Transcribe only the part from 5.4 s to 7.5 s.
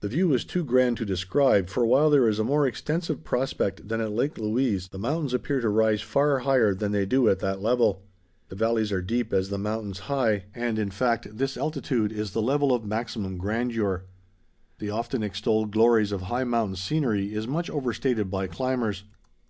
to rise far higher than they do at